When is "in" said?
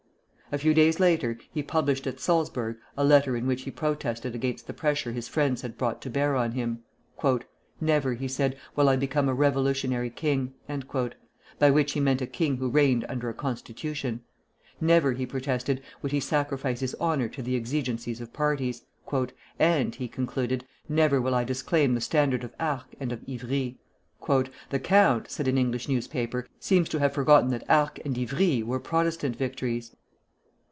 3.37-3.47